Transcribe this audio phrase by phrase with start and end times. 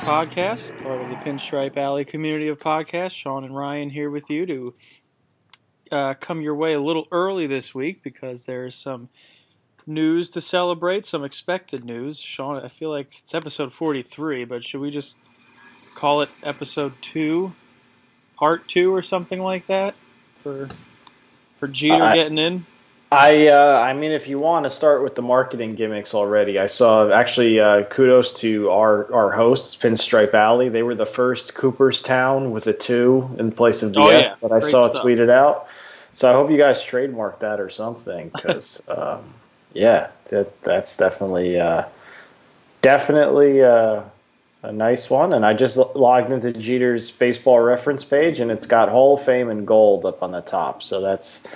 [0.00, 3.12] podcast, part of the Pinstripe Alley community of podcasts.
[3.12, 4.74] Sean and Ryan here with you to
[5.92, 9.08] uh, come your way a little early this week because there's some
[9.86, 12.18] news to celebrate, some expected news.
[12.18, 15.18] Sean, I feel like it's episode 43, but should we just
[15.94, 17.52] call it episode 2,
[18.36, 19.94] part 2, or something like that
[20.42, 20.68] for
[21.58, 22.66] for Jeter I- getting in?
[23.12, 26.66] I uh, I mean, if you want to start with the marketing gimmicks already, I
[26.66, 30.68] saw actually uh, kudos to our our hosts, Pinstripe Alley.
[30.68, 34.48] They were the first Cooperstown with a two in place of the Oh, S yeah.
[34.48, 35.04] that I Great saw stuff.
[35.04, 35.66] tweeted out.
[36.12, 39.24] So I hope you guys trademark that or something, because um,
[39.72, 41.84] yeah, that that's definitely uh,
[42.80, 44.02] definitely uh,
[44.62, 45.32] a nice one.
[45.32, 49.48] And I just logged into Jeter's baseball reference page, and it's got Hall of Fame
[49.50, 50.82] and gold up on the top.
[50.84, 51.46] So that's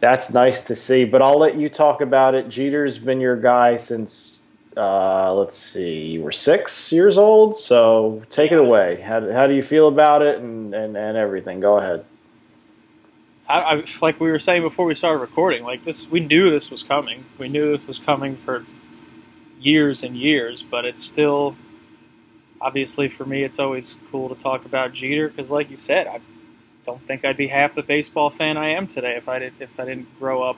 [0.00, 1.04] that's nice to see.
[1.04, 2.48] But I'll let you talk about it.
[2.48, 4.42] Jeter's been your guy since
[4.76, 7.56] uh, let's see, you were six years old.
[7.56, 9.00] So take it away.
[9.00, 11.60] How, how do you feel about it and, and, and everything?
[11.60, 12.04] Go ahead.
[13.48, 16.70] I, I like we were saying before we started recording, like this, we knew this
[16.70, 17.24] was coming.
[17.38, 18.64] We knew this was coming for
[19.60, 21.56] years and years, but it's still
[22.60, 23.42] obviously for me.
[23.42, 26.20] It's always cool to talk about Jeter because, like you said, I
[26.84, 29.78] don't think I'd be half the baseball fan I am today if I did if
[29.78, 30.56] I didn't grow up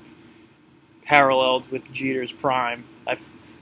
[1.05, 2.85] paralleled with Jeter's prime.
[3.07, 3.19] I,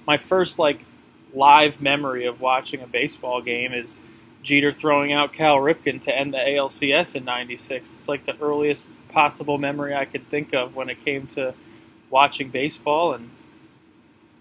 [0.06, 0.84] my first like
[1.32, 4.03] live memory of watching a baseball game is
[4.43, 7.99] Jeter throwing out Cal Ripken to end the ALCS in '96.
[7.99, 11.54] It's like the earliest possible memory I could think of when it came to
[12.10, 13.31] watching baseball, and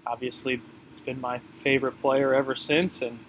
[0.05, 3.01] obviously it's been my favorite player ever since.
[3.01, 3.19] And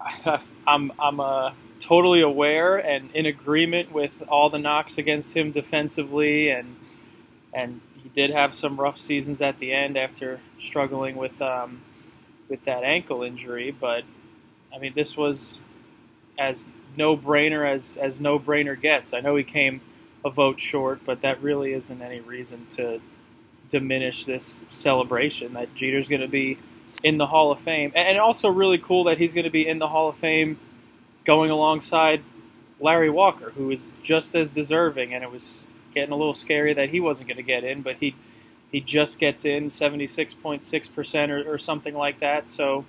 [0.00, 1.52] I, I'm I'm uh,
[1.88, 6.76] totally aware and in agreement with all the knocks against him defensively, and
[7.54, 11.80] and he did have some rough seasons at the end after struggling with um,
[12.48, 13.70] with that ankle injury.
[13.70, 14.04] But
[14.74, 15.58] I mean, this was
[16.38, 19.14] as no brainer as as no brainer gets.
[19.14, 19.80] I know he came
[20.26, 23.00] a vote short, but that really isn't any reason to
[23.70, 26.58] diminish this celebration that Jeter's going to be
[27.02, 29.66] in the Hall of Fame, and and also really cool that he's going to be
[29.66, 30.58] in the Hall of Fame
[31.24, 32.22] going alongside
[32.80, 35.14] Larry Walker, who is just as deserving.
[35.14, 37.96] And it was getting a little scary that he wasn't going to get in, but
[37.96, 38.14] he
[38.70, 42.48] he just gets in seventy six point six percent or or something like that.
[42.48, 42.84] So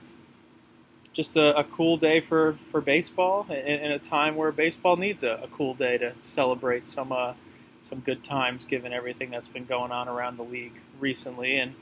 [1.14, 5.24] just a, a cool day for, for baseball in, in a time where baseball needs
[5.24, 7.34] a, a cool day to celebrate some uh,
[7.82, 11.74] some good times given everything that's been going on around the league recently and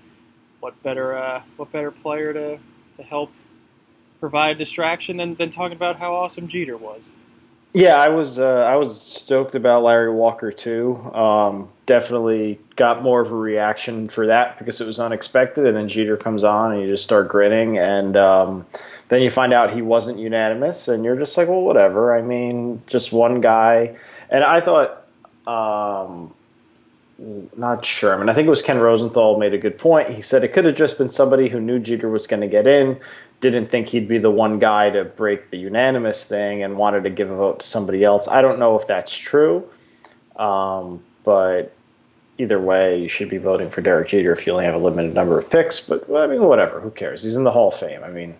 [0.59, 2.59] what better uh, what better player to,
[2.96, 3.31] to help
[4.19, 7.11] provide distraction than, than talking about how awesome Jeter was.
[7.73, 10.95] Yeah, I was uh, I was stoked about Larry Walker too.
[11.13, 15.88] Um, definitely got more of a reaction for that because it was unexpected, and then
[15.88, 18.66] Jeter comes on and you just start grinning, and um,
[19.09, 22.17] then you find out he wasn't unanimous, and you're just like, well, whatever.
[22.17, 23.97] I mean, just one guy,
[24.29, 25.03] and I thought.
[25.45, 26.33] Um,
[27.19, 30.09] not mean, I think it was Ken Rosenthal made a good point.
[30.09, 32.67] He said it could have just been somebody who knew Jeter was going to get
[32.67, 33.00] in,
[33.40, 37.09] didn't think he'd be the one guy to break the unanimous thing, and wanted to
[37.09, 38.28] give a vote to somebody else.
[38.28, 39.70] I don't know if that's true,
[40.36, 41.74] um, but
[42.38, 45.13] either way, you should be voting for Derek Jeter if you only have a limited
[45.13, 45.88] number of picks.
[45.88, 46.80] But well, I mean, whatever.
[46.80, 47.24] Who cares?
[47.24, 48.04] He's in the Hall of Fame.
[48.04, 48.38] I mean,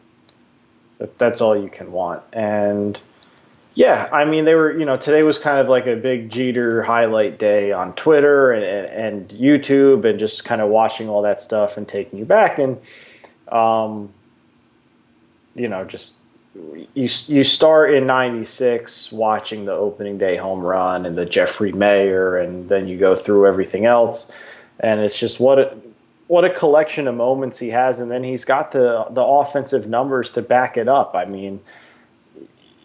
[0.98, 2.24] that, that's all you can want.
[2.34, 3.00] And
[3.74, 6.82] yeah, I mean, they were, you know, today was kind of like a big Jeter
[6.82, 11.40] highlight day on Twitter and, and, and YouTube and just kind of watching all that
[11.40, 12.58] stuff and taking you back.
[12.58, 12.80] And,
[13.48, 14.12] um,
[15.58, 16.16] you know, just
[16.94, 22.44] you, you start in 96 watching the opening day home run and the Jeffrey Maier,
[22.44, 24.36] and then you go through everything else.
[24.80, 25.78] And it's just what a,
[26.28, 28.00] what a collection of moments he has.
[28.00, 31.16] And then he's got the, the offensive numbers to back it up.
[31.16, 31.62] I mean,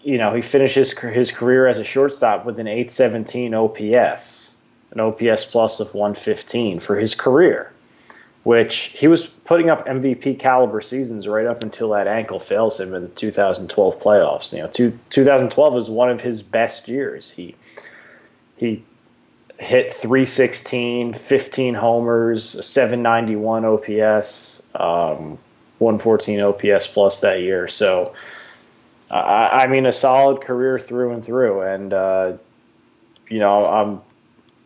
[0.02, 4.56] you know, he finishes his career as a shortstop with an 817 OPS,
[4.90, 7.72] an OPS plus of 115 for his career,
[8.43, 12.94] which he was putting up MVP caliber seasons right up until that ankle fails him
[12.94, 14.53] in the 2012 playoffs.
[14.53, 17.31] You know, two, 2012 was one of his best years.
[17.31, 17.55] He
[18.56, 18.85] he
[19.59, 25.39] hit 316, 15 homers, 791 OPS, um,
[25.79, 27.69] 114 OPS plus that year.
[27.69, 28.15] So
[29.11, 32.37] I, I mean, a solid career through and through, and uh,
[33.29, 34.00] you know, I'm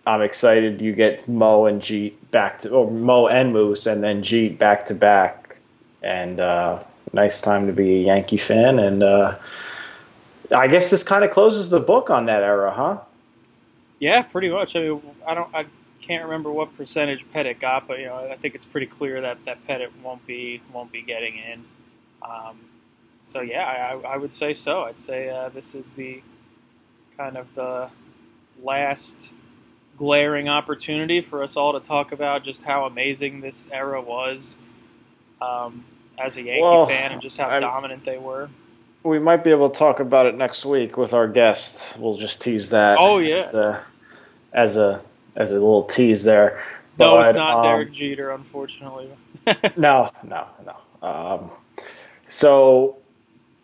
[0.07, 4.23] I'm excited you get Mo and Jeet back to, or Mo and Moose, and then
[4.23, 5.57] Jeet back to back,
[6.03, 6.83] and uh,
[7.13, 9.37] nice time to be a Yankee fan, and uh,
[10.55, 13.01] I guess this kind of closes the book on that era, huh?
[13.99, 14.77] Yeah, pretty much.
[14.77, 15.53] I mean, I don't.
[15.55, 15.67] I
[16.01, 19.45] can't remember what percentage Pettitte got, but you know I think it's pretty clear that
[19.47, 21.65] that Pettitte won't be won't be getting in.
[22.23, 22.61] Um,
[23.23, 24.83] so yeah, I, I, would say so.
[24.83, 26.23] I'd say uh, this is the
[27.17, 27.89] kind of the
[28.63, 29.33] last
[29.97, 34.57] glaring opportunity for us all to talk about just how amazing this era was
[35.41, 35.85] um,
[36.19, 38.49] as a Yankee well, fan and just how I'm, dominant they were.
[39.03, 41.99] We might be able to talk about it next week with our guest.
[41.99, 42.99] We'll just tease that.
[43.01, 43.85] Oh yeah, as a
[44.53, 45.03] as a,
[45.35, 46.63] as a little tease there.
[46.99, 49.11] No, it's not um, Derek Jeter, unfortunately.
[49.77, 50.77] no, no, no.
[51.07, 51.51] Um,
[52.27, 52.97] so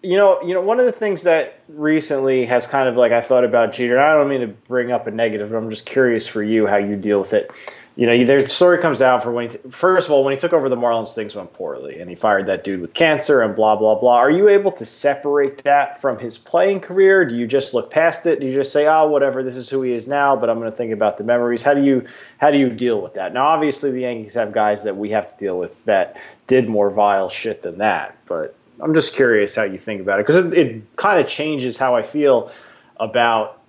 [0.02, 3.20] you know, you know, one of the things that recently has kind of like I
[3.20, 4.00] thought about Jeter.
[4.00, 6.76] I don't mean to bring up a negative, but I'm just curious for you how
[6.76, 7.52] you deal with it.
[7.94, 10.54] You know, the story comes out for when he, first of all, when he took
[10.54, 13.76] over the Marlins, things went poorly, and he fired that dude with cancer and blah
[13.76, 14.16] blah blah.
[14.16, 17.25] Are you able to separate that from his playing career?
[17.25, 18.40] Do you just look past it?
[18.40, 20.70] Do you just say, oh, whatever, this is who he is now, but I'm going
[20.70, 21.62] to think about the memories?
[21.62, 22.06] How do you
[22.38, 23.34] how do you deal with that?
[23.34, 26.90] Now, obviously, the Yankees have guys that we have to deal with that did more
[26.90, 30.54] vile shit than that, but I'm just curious how you think about it because it,
[30.54, 32.50] it kind of changes how I feel
[32.98, 33.60] about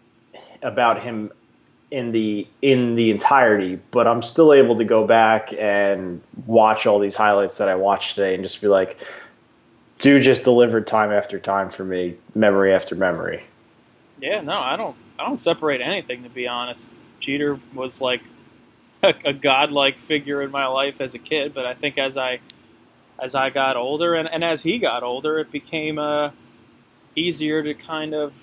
[0.61, 1.31] about him
[1.91, 3.79] in the in the entirety.
[3.91, 8.15] But I'm still able to go back and watch all these highlights that I watched
[8.15, 9.05] today and just be like,
[9.99, 13.43] dude, just delivered time after time for me, memory after memory.
[14.19, 16.93] Yeah, no, I don't I don't separate anything to be honest.
[17.19, 18.21] Jeter was like
[19.03, 22.39] a, a godlike figure in my life as a kid, but I think as I
[23.19, 26.31] as I got older and, and as he got older, it became uh,
[27.15, 28.33] easier to kind of,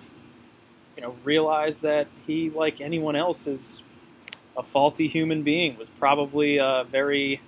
[0.97, 3.83] you know, realize that he, like anyone else, is
[4.57, 5.77] a faulty human being.
[5.79, 7.41] Was probably uh, very,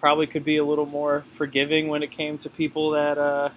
[0.00, 3.50] probably could be a little more forgiving when it came to people that uh,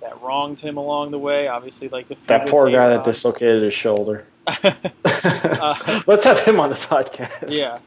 [0.00, 1.48] that wronged him along the way.
[1.48, 4.26] Obviously, like the that poor guy that dislocated his shoulder.
[4.46, 7.46] uh, Let's have him on the podcast.
[7.48, 7.78] Yeah,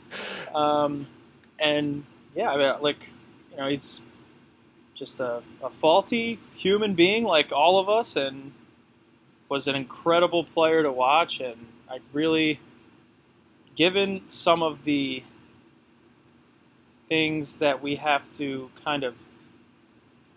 [0.54, 1.08] um,
[1.60, 2.04] and
[2.36, 2.98] yeah, I mean, like
[3.52, 4.02] you know, he's
[5.02, 8.52] just a, a faulty human being like all of us, and
[9.50, 11.40] was an incredible player to watch.
[11.40, 11.58] And
[11.90, 12.60] I really,
[13.76, 15.24] given some of the
[17.10, 19.16] things that we have to kind of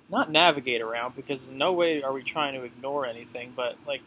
[0.09, 4.03] not navigate around because in no way are we trying to ignore anything, but like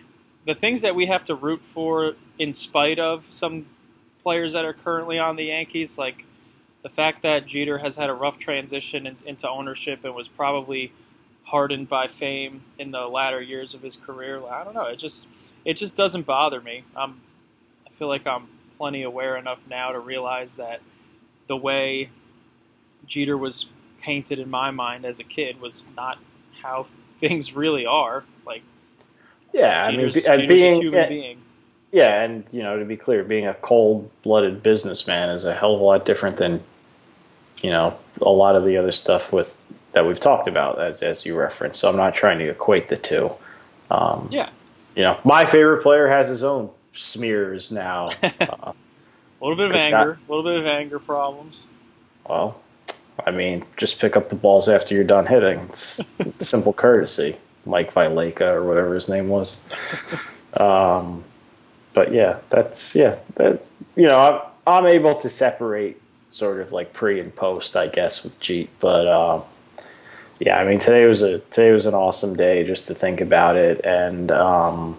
[0.45, 3.67] the things that we have to root for in spite of some
[4.23, 6.25] players that are currently on the Yankees, like
[6.87, 10.93] the fact that Jeter has had a rough transition in, into ownership and was probably
[11.43, 14.85] hardened by fame in the latter years of his career, I don't know.
[14.85, 15.27] It just
[15.65, 16.85] it just doesn't bother me.
[16.95, 17.19] I'm
[17.85, 18.47] I feel like I'm
[18.77, 20.79] plenty aware enough now to realize that
[21.47, 22.09] the way
[23.05, 23.65] Jeter was
[24.01, 26.17] painted in my mind as a kid was not
[26.61, 28.23] how things really are.
[28.45, 28.61] Like,
[29.51, 31.41] yeah, Jeter's, I mean, Jeter's being, a human yeah, being.
[31.91, 35.81] Yeah, and you know, to be clear, being a cold-blooded businessman is a hell of
[35.81, 36.63] a lot different than
[37.61, 39.59] you know a lot of the other stuff with
[39.93, 41.79] that we've talked about as as you referenced.
[41.79, 43.31] So I'm not trying to equate the two.
[43.89, 44.49] Um, yeah,
[44.95, 48.11] you know, my favorite player has his own smears now.
[48.39, 48.73] Uh,
[49.39, 51.63] a little bit of anger, a little bit of anger problems.
[52.27, 52.59] Well,
[53.23, 55.59] I mean, just pick up the balls after you're done hitting.
[55.59, 57.37] It's simple courtesy.
[57.63, 59.67] Mike Vileka or whatever his name was.
[60.53, 61.23] Um,
[61.93, 66.93] but yeah, that's yeah that you know I'm I'm able to separate sort of like
[66.93, 68.69] pre and post, I guess, with Jeep.
[68.79, 69.43] But um,
[70.39, 73.55] yeah, I mean today was a today was an awesome day just to think about
[73.55, 74.97] it, and um,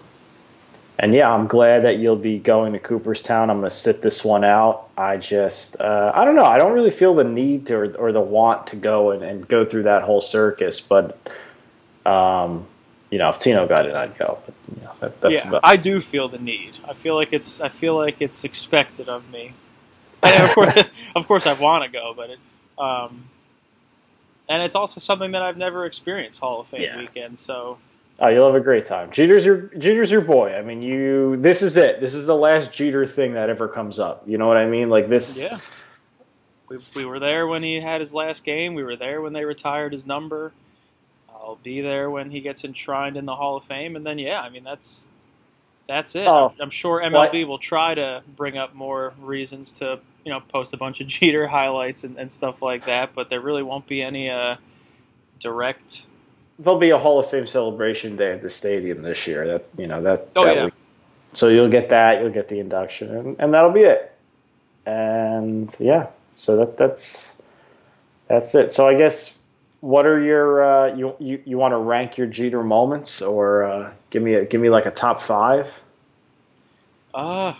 [0.97, 3.49] and yeah, I'm glad that you'll be going to Cooperstown.
[3.49, 4.89] I'm going to sit this one out.
[4.97, 6.45] I just uh, I don't know.
[6.45, 9.47] I don't really feel the need to, or, or the want to go and, and
[9.47, 11.17] go through that whole circus, but.
[12.05, 12.65] Um,
[13.11, 14.37] you know, if Tino got it, I'd go.
[14.45, 16.77] But you know, that, that's yeah, about- I do feel the need.
[16.87, 19.53] I feel like it's I feel like it's expected of me.
[20.23, 20.83] And of course,
[21.15, 22.39] of course, I want to go, but it,
[22.77, 23.29] um,
[24.49, 26.97] and it's also something that I've never experienced Hall of Fame yeah.
[26.97, 27.37] weekend.
[27.39, 27.77] So,
[28.19, 29.11] oh, you'll have a great time.
[29.11, 30.53] Jeter's your Jeter's your boy.
[30.53, 31.37] I mean, you.
[31.37, 32.01] This is it.
[32.01, 34.23] This is the last Jeter thing that ever comes up.
[34.27, 34.89] You know what I mean?
[34.89, 35.41] Like this.
[35.41, 35.59] Yeah.
[36.67, 38.75] We, we were there when he had his last game.
[38.75, 40.51] We were there when they retired his number.
[41.29, 44.41] I'll be there when he gets enshrined in the Hall of Fame, and then yeah,
[44.41, 45.07] I mean that's
[45.89, 46.27] that's it.
[46.27, 50.71] Oh, I'm sure MLB will try to bring up more reasons to you know post
[50.75, 54.03] a bunch of Jeter highlights and, and stuff like that, but there really won't be
[54.03, 54.57] any uh,
[55.39, 56.05] direct.
[56.59, 59.47] There'll be a Hall of Fame celebration day at the stadium this year.
[59.47, 60.29] That you know that.
[60.35, 60.65] Oh that yeah.
[60.65, 60.73] Week.
[61.33, 62.21] So you'll get that.
[62.21, 64.15] You'll get the induction, and, and that'll be it.
[64.85, 67.33] And yeah, so that that's
[68.27, 68.69] that's it.
[68.69, 69.38] So I guess
[69.81, 73.93] what are your uh, you you, you want to rank your Jeter moments or uh,
[74.09, 75.79] give me a give me like a top five?
[77.13, 77.53] Uh,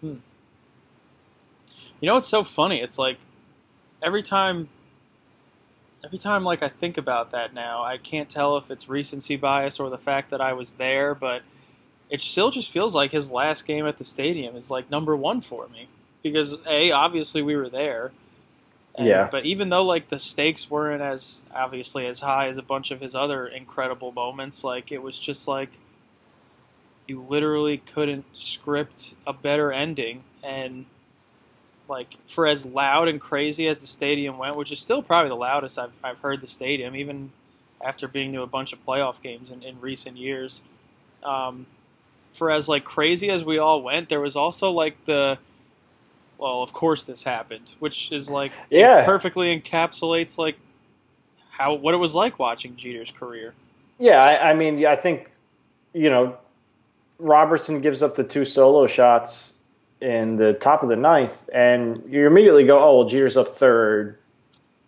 [0.00, 0.06] hmm.
[0.06, 0.20] You
[2.00, 2.80] You know it's so funny?
[2.80, 3.18] It's like
[4.02, 4.68] every time
[6.04, 9.78] every time like I think about that now, I can't tell if it's recency bias
[9.80, 11.42] or the fact that I was there, but
[12.08, 15.40] it still just feels like his last game at the stadium is like number one
[15.40, 15.88] for me
[16.22, 18.12] because a obviously we were there.
[18.96, 19.28] And, Yeah.
[19.30, 23.00] But even though like the stakes weren't as obviously as high as a bunch of
[23.00, 25.70] his other incredible moments, like it was just like
[27.06, 30.86] you literally couldn't script a better ending and
[31.88, 35.36] like for as loud and crazy as the stadium went, which is still probably the
[35.36, 37.30] loudest I've, I've heard the stadium, even
[37.84, 40.60] after being to a bunch of playoff games in, in recent years.
[41.22, 41.66] Um,
[42.32, 45.38] for as like crazy as we all went, there was also like the
[46.38, 49.04] well, of course this happened, which is like Yeah.
[49.04, 50.56] perfectly encapsulates like
[51.50, 53.54] how what it was like watching Jeter's career.
[53.98, 55.30] Yeah, I, I mean, I think
[55.94, 56.36] you know
[57.18, 59.54] Robertson gives up the two solo shots
[60.00, 64.18] in the top of the ninth, and you immediately go, "Oh, well, Jeter's up third.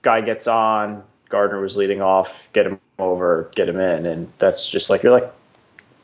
[0.02, 1.02] Guy gets on.
[1.30, 2.48] Gardner was leading off.
[2.52, 3.50] Get him over.
[3.54, 5.32] Get him in." And that's just like you're like,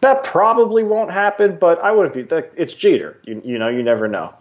[0.01, 2.23] that probably won't happen, but I wouldn't be.
[2.23, 3.19] That, it's Jeter.
[3.25, 4.33] You you know, you never know.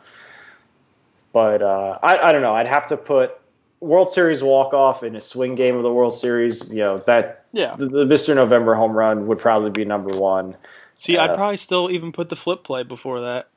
[1.34, 2.54] But uh, I I don't know.
[2.54, 3.38] I'd have to put
[3.82, 6.74] World Series walk off in a swing game of the World Series.
[6.74, 7.75] You know that Yeah.
[7.75, 8.34] the, the Mr.
[8.36, 10.56] November home run would probably be number one.
[10.96, 13.48] See, I'd Uh, probably still even put the flip play before that.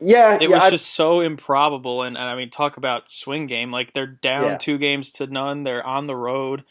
[0.00, 3.46] Yeah, It yeah, was I- just so improbable, and, and I mean, talk about swing
[3.46, 3.70] game.
[3.70, 4.56] Like they're down Yeah.
[4.58, 5.62] two games to none.
[5.62, 6.64] They're on the road,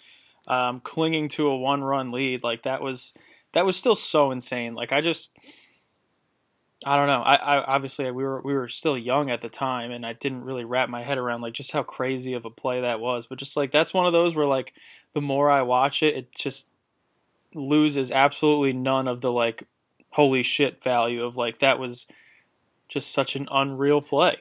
[0.47, 2.43] um, clinging to a one-run lead.
[2.43, 3.13] Like that was
[3.53, 4.75] that was still so insane.
[4.75, 5.37] Like I just,
[6.83, 7.21] I don't know.
[7.21, 10.43] I, I obviously we were we were still young at the time, and I didn't
[10.43, 13.27] really wrap my head around like just how crazy of a play that was.
[13.27, 14.73] But just like that's one of those where like
[15.13, 16.67] the more I watch it, it just
[17.53, 19.63] loses absolutely none of the like
[20.11, 22.07] holy shit value of like that was
[22.87, 24.37] just such an unreal play.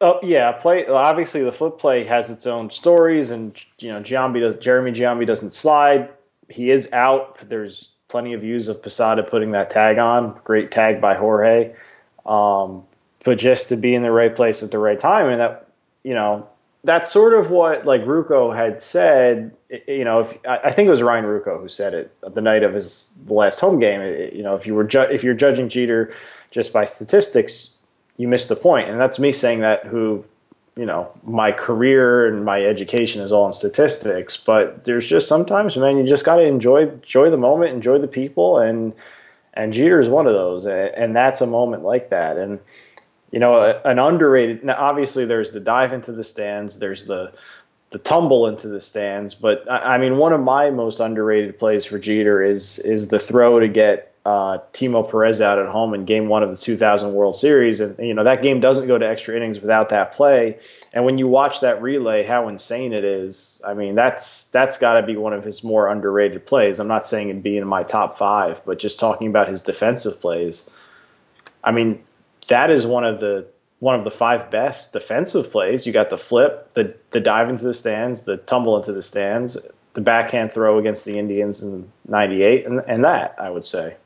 [0.00, 0.86] Oh yeah, play.
[0.86, 4.56] Obviously, the flip play has its own stories, and you know, Giambi does.
[4.56, 6.10] Jeremy Giambi doesn't slide.
[6.48, 7.38] He is out.
[7.38, 10.40] There's plenty of views of Posada putting that tag on.
[10.44, 11.74] Great tag by Jorge.
[12.26, 12.84] Um,
[13.24, 15.68] but just to be in the right place at the right time, and that
[16.02, 16.48] you know,
[16.84, 19.54] that's sort of what like Ruocco had said.
[19.86, 22.72] You know, if I think it was Ryan Ruocco who said it the night of
[22.72, 24.00] his last home game.
[24.32, 26.14] You know, if you were ju- if you're judging Jeter
[26.50, 27.78] just by statistics,
[28.16, 28.88] you missed the point.
[28.88, 30.24] And that's me saying that who,
[30.78, 35.76] you know, my career and my education is all in statistics, but there's just sometimes,
[35.76, 38.94] man, you just got to enjoy enjoy the moment, enjoy the people and
[39.52, 42.36] and Jeter is one of those and that's a moment like that.
[42.36, 42.60] And
[43.32, 47.36] you know, an underrated now obviously there's the dive into the stands, there's the
[47.90, 51.86] the tumble into the stands, but I, I mean one of my most underrated plays
[51.86, 56.04] for Jeter is is the throw to get uh, Timo Perez out at home in
[56.04, 59.08] Game One of the 2000 World Series, and you know that game doesn't go to
[59.08, 60.58] extra innings without that play.
[60.92, 63.62] And when you watch that relay, how insane it is!
[63.66, 66.78] I mean, that's that's got to be one of his more underrated plays.
[66.78, 70.20] I'm not saying it'd be in my top five, but just talking about his defensive
[70.20, 70.70] plays,
[71.64, 72.02] I mean,
[72.48, 73.48] that is one of the
[73.80, 75.86] one of the five best defensive plays.
[75.86, 79.56] You got the flip, the the dive into the stands, the tumble into the stands,
[79.94, 83.96] the backhand throw against the Indians in '98, and and that I would say.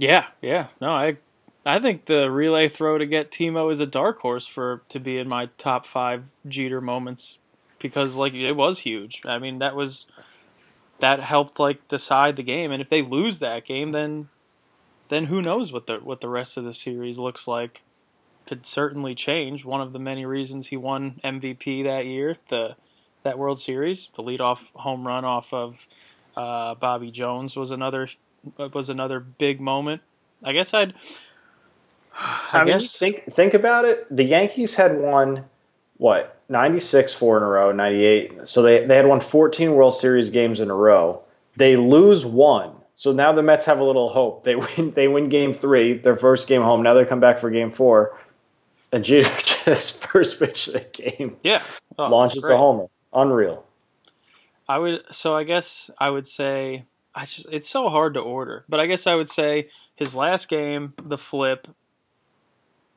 [0.00, 0.68] Yeah, yeah.
[0.80, 1.18] No, I
[1.66, 5.18] I think the relay throw to get Timo is a dark horse for to be
[5.18, 7.38] in my top five Jeter moments
[7.78, 9.20] because like it was huge.
[9.26, 10.10] I mean that was
[11.00, 14.30] that helped like decide the game, and if they lose that game, then
[15.10, 17.82] then who knows what the what the rest of the series looks like.
[18.46, 19.66] Could certainly change.
[19.66, 22.74] One of the many reasons he won MVP that year, the
[23.22, 25.86] that World Series, the leadoff home run off of
[26.38, 28.08] uh, Bobby Jones was another
[28.72, 30.02] was another big moment.
[30.42, 30.94] I guess I'd.
[32.14, 34.06] I, I, mean, guess think think about it.
[34.14, 35.44] The Yankees had won
[35.96, 38.48] what ninety six four in a row, ninety eight.
[38.48, 41.22] So they they had won fourteen World Series games in a row.
[41.56, 42.76] They lose one.
[42.94, 44.44] So now the Mets have a little hope.
[44.44, 44.92] They win.
[44.92, 46.82] They win Game three, their first game home.
[46.82, 48.18] Now they come back for Game four,
[48.92, 49.28] and Jeter
[49.64, 51.62] just first pitch of the game yeah
[52.00, 52.86] Oh, launches a homer.
[53.12, 53.64] Unreal.
[54.68, 58.64] I would so I guess I would say I just it's so hard to order,
[58.68, 61.66] but I guess I would say his last game, the flip,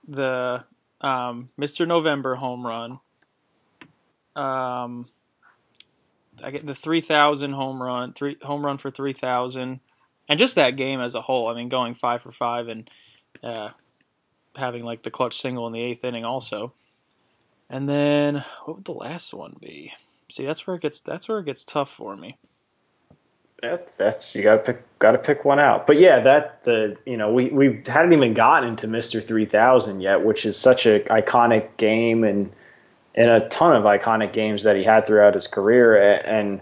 [0.07, 0.63] the
[1.01, 1.87] um, Mr.
[1.87, 2.99] November home run,
[4.35, 5.07] um,
[6.43, 9.79] I get the three thousand home run, three home run for three thousand,
[10.29, 11.47] and just that game as a whole.
[11.47, 12.89] I mean, going five for five and
[13.41, 13.69] uh,
[14.55, 16.73] having like the clutch single in the eighth inning also.
[17.69, 19.91] And then what would the last one be?
[20.29, 22.37] See, that's where it gets that's where it gets tough for me.
[23.63, 25.87] That's that's you got to pick got to pick one out.
[25.87, 30.01] But yeah, that the you know we we hadn't even gotten into Mister Three Thousand
[30.01, 32.51] yet, which is such a iconic game, and
[33.15, 35.95] in a ton of iconic games that he had throughout his career.
[36.25, 36.61] And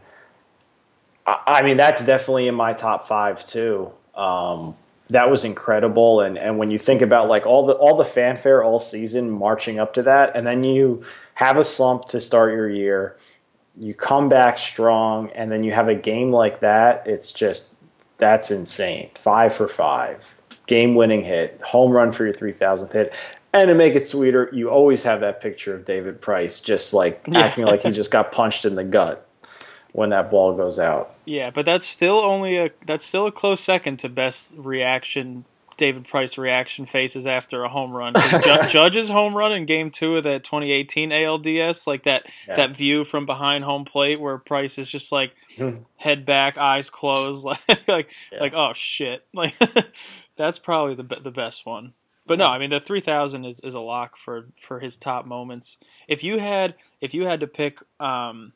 [1.25, 3.91] I mean, that's definitely in my top five too.
[4.13, 4.75] Um,
[5.09, 6.21] that was incredible.
[6.21, 9.79] And, and when you think about like all the all the fanfare all season marching
[9.79, 11.03] up to that, and then you
[11.33, 13.17] have a slump to start your year,
[13.77, 17.07] you come back strong, and then you have a game like that.
[17.07, 17.75] It's just
[18.17, 19.09] that's insane.
[19.15, 20.35] Five for five,
[20.67, 23.15] game winning hit, home run for your three thousandth hit.
[23.53, 27.23] And to make it sweeter, you always have that picture of David Price just like
[27.27, 27.39] yeah.
[27.39, 29.27] acting like he just got punched in the gut
[29.91, 31.13] when that ball goes out.
[31.25, 35.45] Yeah, but that's still only a that's still a close second to best reaction.
[35.81, 38.13] David Price reaction faces after a home run.
[38.13, 42.57] Ju- Judge's home run in Game Two of that 2018 ALDS, like that yeah.
[42.57, 45.33] that view from behind home plate where Price is just like
[45.95, 48.39] head back, eyes closed, like like yeah.
[48.39, 49.55] like oh shit, like
[50.37, 51.93] that's probably the the best one.
[52.27, 55.77] But no, I mean the 3000 is, is a lock for for his top moments.
[56.07, 58.53] If you had if you had to pick um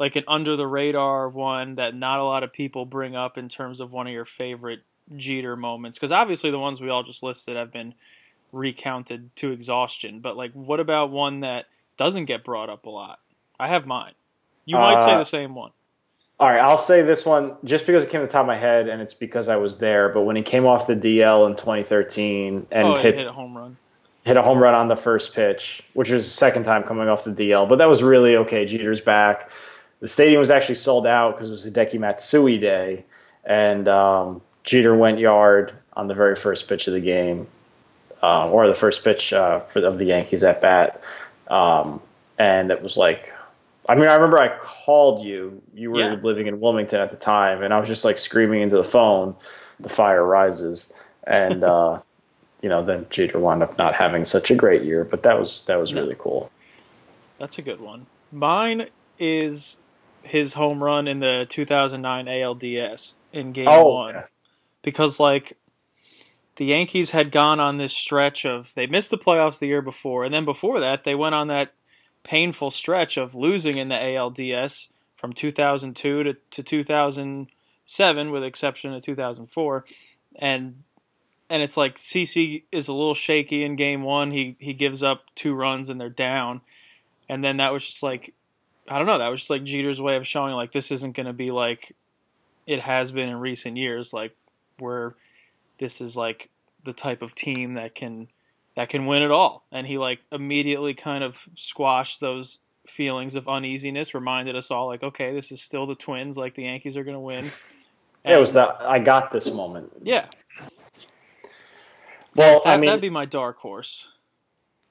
[0.00, 3.48] like an under the radar one that not a lot of people bring up in
[3.48, 4.80] terms of one of your favorite
[5.16, 5.98] Jeter moments?
[5.98, 7.94] Because obviously the ones we all just listed have been
[8.52, 10.20] recounted to exhaustion.
[10.20, 13.20] But like, what about one that doesn't get brought up a lot?
[13.58, 14.12] I have mine.
[14.64, 15.70] You might uh, say the same one.
[16.40, 18.56] All right, I'll say this one just because it came to the top of my
[18.56, 20.08] head, and it's because I was there.
[20.08, 23.56] But when he came off the DL in 2013 and oh, hit, hit a home
[23.56, 23.76] run,
[24.24, 27.22] hit a home run on the first pitch, which was the second time coming off
[27.22, 28.66] the DL, but that was really okay.
[28.66, 29.50] Jeter's back
[30.04, 33.06] the stadium was actually sold out because it was Hideki Matsui Day,
[33.42, 37.46] and um, Jeter went yard on the very first pitch of the game,
[38.22, 41.02] um, or the first pitch uh, for of the Yankees at bat,
[41.48, 42.00] um,
[42.38, 43.32] and it was like.
[43.86, 45.60] I mean, I remember I called you.
[45.74, 46.14] You were yeah.
[46.14, 49.36] living in Wilmington at the time, and I was just like screaming into the phone,
[49.78, 52.00] "The fire rises!" And uh,
[52.62, 55.64] you know, then Jeter wound up not having such a great year, but that was
[55.66, 56.00] that was no.
[56.00, 56.50] really cool.
[57.38, 58.06] That's a good one.
[58.32, 58.86] Mine
[59.18, 59.76] is
[60.22, 64.24] his home run in the 2009 ALDS in Game oh, One, yeah.
[64.84, 65.56] Because like
[66.56, 70.22] the Yankees had gone on this stretch of they missed the playoffs the year before,
[70.24, 71.72] and then before that they went on that
[72.22, 79.02] painful stretch of losing in the ALDS from 2002 to, to 2007, with exception of
[79.02, 79.84] 2004,
[80.36, 80.84] and
[81.50, 84.30] and it's like CC is a little shaky in Game One.
[84.30, 86.60] He he gives up two runs and they're down,
[87.28, 88.34] and then that was just like
[88.86, 89.18] I don't know.
[89.18, 91.96] That was just like Jeter's way of showing like this isn't going to be like
[92.66, 94.36] it has been in recent years, like
[94.78, 95.14] where
[95.78, 96.50] this is like
[96.84, 98.28] the type of team that can
[98.76, 99.64] that can win it all.
[99.70, 105.02] And he like immediately kind of squashed those feelings of uneasiness, reminded us all like,
[105.02, 106.36] okay, this is still the Twins.
[106.36, 107.44] Like the Yankees are going to win.
[107.44, 107.52] And,
[108.24, 109.92] yeah, it was that I got this moment.
[110.02, 110.26] Yeah.
[112.34, 114.08] Well, that, I mean, that'd be my dark horse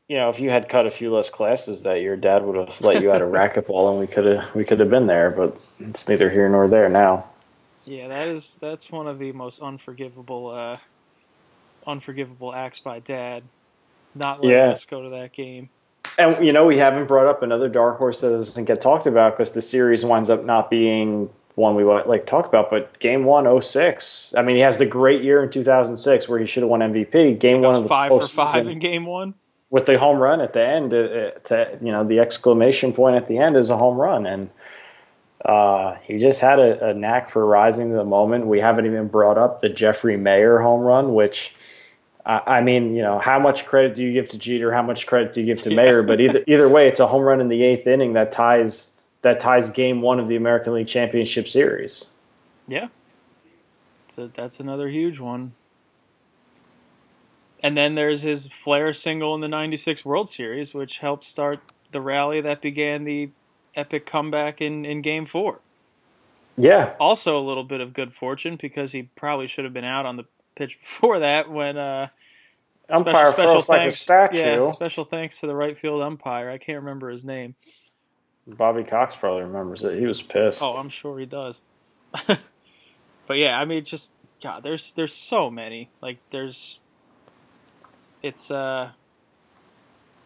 [0.08, 2.82] you know, if you had cut a few less classes that year, Dad would have
[2.82, 5.32] let you out of racquetball, and we could have we could have been there.
[5.32, 7.30] But it's neither here nor there now.
[7.86, 10.78] Yeah, that is that's one of the most unforgivable, uh,
[11.86, 13.44] unforgivable acts by Dad,
[14.16, 14.70] not letting yeah.
[14.70, 15.70] us go to that game.
[16.18, 19.38] And you know, we haven't brought up another dark horse that doesn't get talked about
[19.38, 22.70] because the series winds up not being one we want like talk about.
[22.70, 24.36] But Game One, 06.
[24.38, 27.40] I mean, he has the great year in 2006 where he should have won MVP.
[27.40, 29.34] Game one of the five for five in Game One
[29.74, 33.16] with the home run at the end, uh, uh, to, you know, the exclamation point
[33.16, 34.52] at the end is a home run, and
[35.46, 38.48] uh, he just had a, a, knack for rising to the moment.
[38.48, 41.54] We haven't even brought up the Jeffrey Maier home run, which
[42.26, 44.72] I mean, you know, how much credit do you give to Jeter?
[44.72, 46.08] How much credit do you give to Maier?
[46.08, 49.42] But either either way, it's a home run in the eighth inning that ties that
[49.42, 52.10] ties Game One of the American League Championship Series.
[52.68, 52.88] Yeah,
[54.08, 55.54] so that's another huge one.
[57.62, 61.60] And then there's his flare single in the 96 World Series, which helped start
[61.92, 63.30] the rally that began the
[63.76, 65.60] epic comeback in, in game four.
[66.58, 66.94] Yeah.
[67.00, 70.18] Also, a little bit of good fortune because he probably should have been out on
[70.18, 71.78] the pitch before that when.
[71.78, 72.08] Uh,
[72.90, 76.50] umpire special, special thanks, like Yeah, special thanks to the right field umpire.
[76.50, 77.56] I can't remember his name.
[78.46, 79.98] Bobby Cox probably remembers it.
[79.98, 80.62] He was pissed.
[80.62, 81.62] Oh, I'm sure he does.
[82.28, 85.90] but yeah, I mean, just God, there's there's so many.
[86.02, 86.80] Like, there's
[88.22, 88.92] it's uh,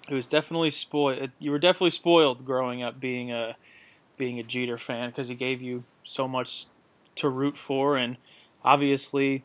[0.09, 1.29] it was definitely spoiled.
[1.39, 3.55] You were definitely spoiled growing up being a
[4.17, 6.67] being a Jeter fan because he gave you so much
[7.15, 8.17] to root for, and
[8.63, 9.43] obviously,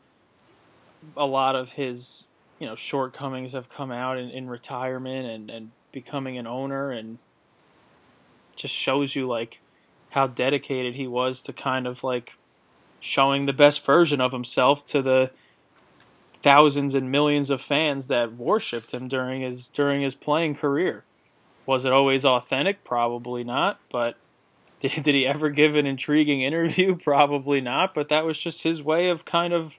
[1.17, 2.27] a lot of his
[2.59, 7.19] you know shortcomings have come out in, in retirement and and becoming an owner, and
[8.57, 9.61] just shows you like
[10.11, 12.35] how dedicated he was to kind of like
[13.01, 15.31] showing the best version of himself to the
[16.43, 21.05] thousands and millions of fans that worshipped him during his during his playing career.
[21.67, 22.85] Was it always authentic?
[22.85, 23.79] Probably not.
[23.91, 24.17] But
[24.81, 26.97] did, did he ever give an intriguing interview?
[27.03, 27.95] Probably not.
[27.95, 29.79] But that was just his way of kind of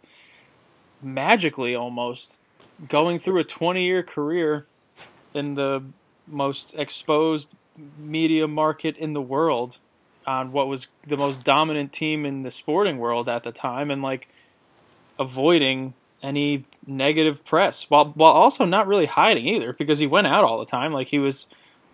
[1.02, 2.40] magically almost
[2.88, 4.66] going through a 20 year career
[5.34, 5.84] in the
[6.28, 7.56] most exposed
[7.98, 9.80] media market in the world
[10.26, 14.02] on what was the most dominant team in the sporting world at the time and
[14.02, 14.30] like
[15.20, 20.44] avoiding any negative press while while also not really hiding either because he went out
[20.44, 20.94] all the time.
[20.94, 21.48] Like he was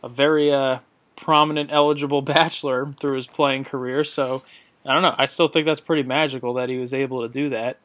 [0.03, 0.79] a very uh,
[1.15, 4.43] prominent eligible bachelor through his playing career so
[4.85, 5.15] I don't know.
[5.17, 7.77] I still think that's pretty magical that he was able to do that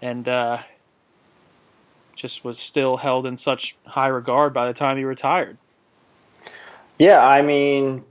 [0.00, 0.58] and uh,
[2.14, 5.56] just was still held in such high regard by the time he retired.
[6.98, 8.04] Yeah I mean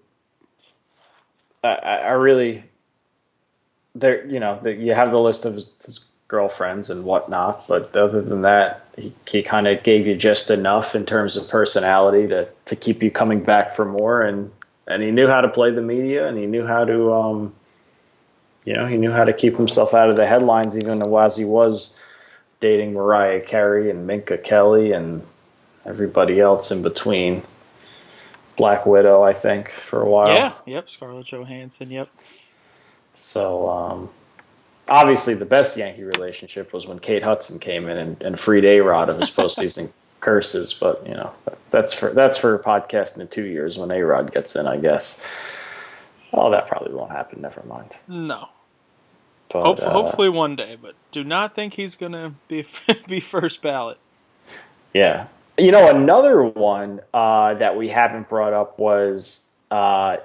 [1.63, 2.63] I, I really
[3.95, 8.44] there you know you have the list of his, girlfriends and whatnot, but other than
[8.44, 12.76] that, he, he kind of gave you just enough in terms of personality to to
[12.78, 14.52] keep you coming back for more, and
[14.88, 17.54] and he knew how to play the media, and he knew how to um,
[18.70, 21.46] you know, he knew how to keep himself out of the headlines, even as he
[21.46, 21.98] was
[22.60, 25.24] dating Mariah Carey and Minka Kelly and
[25.86, 27.42] everybody else in between.
[28.58, 30.36] Black Widow, I think, for a while.
[30.36, 32.10] Yeah, yep, Scarlett Johansson, yep.
[33.13, 34.10] So, um,
[34.89, 38.82] obviously, the best Yankee relationship was when Kate Hudson came in and, and freed A
[38.82, 40.73] Rod of his postseason curses.
[40.73, 44.02] But you know, that's that's for that's for a podcast in two years when A
[44.02, 45.75] Rod gets in, I guess.
[46.34, 47.41] Oh, that probably won't happen.
[47.41, 47.97] Never mind.
[48.08, 48.49] No.
[49.49, 52.65] But, Hope, uh, hopefully one day, but do not think he's gonna be
[53.08, 53.97] be first ballot.
[54.93, 60.17] Yeah, you know, another one uh, that we haven't brought up was uh,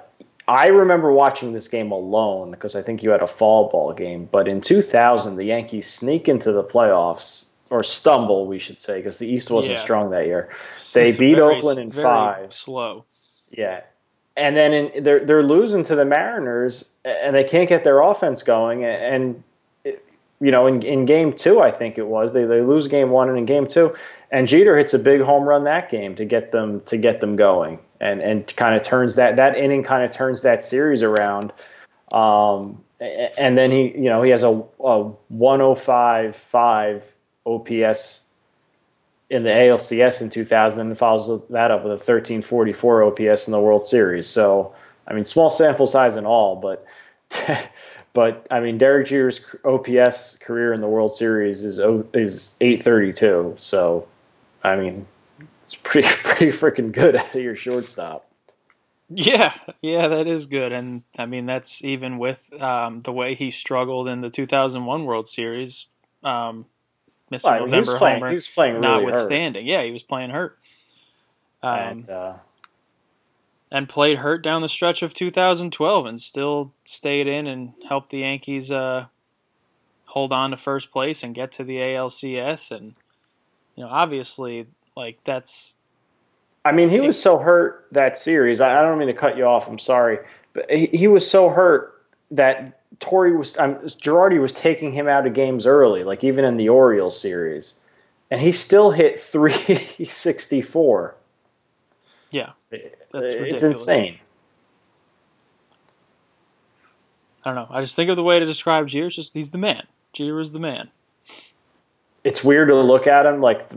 [0.47, 4.29] I remember watching this game alone because I think you had a fall ball game.
[4.31, 9.17] But in 2000, the Yankees sneak into the playoffs or stumble, we should say, because
[9.19, 9.81] the East wasn't yeah.
[9.81, 10.49] strong that year.
[10.93, 12.53] They it's beat very, Oakland in five.
[12.53, 13.05] Slow.
[13.49, 13.81] Yeah,
[14.37, 18.43] and then in, they're they're losing to the Mariners, and they can't get their offense
[18.43, 18.83] going.
[18.83, 19.43] And
[19.85, 19.93] eh,
[20.39, 23.29] you know, in, in game two, I think it was they, they lose game one,
[23.29, 23.95] and in game two,
[24.31, 27.35] and Jeter hits a big home run that game to get them to get them
[27.35, 31.51] going, and and kind of turns that that inning kind of turns that series around.
[32.11, 37.01] Um, and then he, you know, he has a, a 105.5
[37.45, 38.25] OPS
[39.29, 43.59] in the ALCS in 2000 and follows that up with a 1344 OPS in the
[43.59, 44.27] World Series.
[44.27, 44.73] So,
[45.05, 46.85] I mean, small sample size and all, but
[48.15, 51.79] But I mean, Derek Jeter's OPS career in the World Series is
[52.13, 53.55] is 832.
[53.57, 54.07] So,
[54.63, 55.05] I mean,
[55.65, 58.29] it's pretty pretty freaking good out of your shortstop.
[59.09, 63.51] Yeah, yeah, that is good, and I mean that's even with um, the way he
[63.51, 65.87] struggled in the 2001 World Series.
[66.23, 66.65] Um,
[67.31, 67.43] Mr.
[67.45, 69.69] Well, November he playing, homer, he was playing really notwithstanding, hurt.
[69.69, 70.57] yeah, he was playing hurt.
[71.61, 72.33] Um, and, uh,
[73.71, 78.19] and played hurt down the stretch of 2012 and still stayed in and helped the
[78.19, 79.07] Yankees uh,
[80.05, 82.71] hold on to first place and get to the ALCS.
[82.71, 82.95] And,
[83.75, 85.77] you know, obviously, like, that's.
[86.63, 88.59] I mean, he was so hurt that series.
[88.59, 89.67] I, don't mean to cut you off.
[89.67, 90.19] I'm sorry.
[90.53, 93.57] But he, he was so hurt that Torre was.
[93.57, 97.79] Um, Girardi was taking him out of games early, like even in the Orioles series.
[98.31, 101.15] And he still hit 364.
[102.31, 102.51] Yeah.
[102.69, 103.53] That's ridiculous.
[103.53, 104.19] It's insane.
[107.45, 107.67] I don't know.
[107.69, 109.09] I just think of the way to describe Jeter.
[109.09, 109.83] Just he's the man.
[110.13, 110.89] Jeter is the man.
[112.25, 113.71] It's weird to look at him like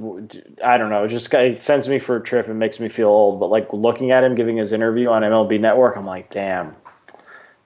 [0.64, 1.04] I don't know.
[1.04, 3.38] It just it sends me for a trip and makes me feel old.
[3.38, 6.74] But like looking at him giving his interview on MLB Network, I'm like, damn,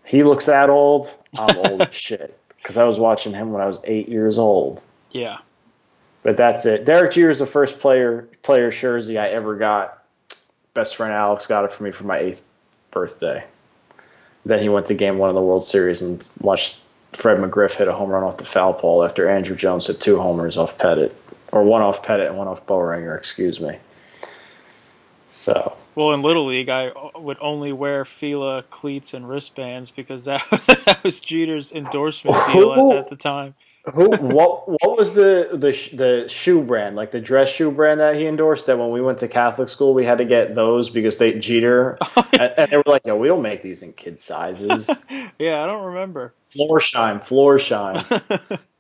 [0.05, 1.15] he looks that old.
[1.39, 4.85] I'm old as shit because I was watching him when I was eight years old.
[5.13, 5.39] Yeah.
[6.25, 6.85] But that's it.
[6.85, 10.03] Derek Jeter is the first player player jersey I ever got
[10.75, 12.43] best friend Alex got it for me for my eighth
[12.91, 13.45] birthday.
[14.45, 16.81] Then he went to game one of the World Series and watched
[17.13, 20.19] Fred McGriff hit a home run off the foul pole after Andruw Jones hit two
[20.19, 21.13] homers off Pettitte,
[21.53, 23.77] or one off Pettitte and one off Boehringer, excuse me.
[25.27, 25.77] So.
[25.95, 30.43] Well, in Little League, I would only wear Fila cleats and wristbands because that,
[30.87, 33.55] that was Jeter's endorsement deal at, at the time.
[33.91, 34.11] Who?
[34.11, 34.69] What?
[34.69, 36.95] What was the the the shoe brand?
[36.95, 38.69] Like the dress shoe brand that he endorsed?
[38.69, 41.99] That when we went to Catholic school, we had to get those because they Jeter,
[42.33, 44.89] and, and, they were like, "No, we don't make these in kid sizes."
[45.39, 46.33] yeah, I don't remember.
[46.53, 48.05] Florsheim, floor shine.